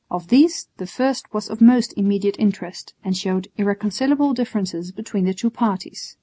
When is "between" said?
4.91-5.25